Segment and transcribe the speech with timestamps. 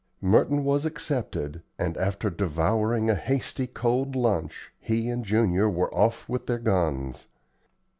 [0.19, 6.27] Merton was excepted, and, after devouring a hasty cold lunch, he and Junior were off
[6.27, 7.27] with their guns.